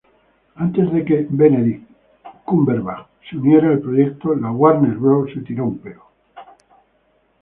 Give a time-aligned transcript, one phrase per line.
[0.55, 1.87] Antes de que Benedict
[2.45, 5.29] Cumberbatch se uniera al proyecto, la Warner Bros.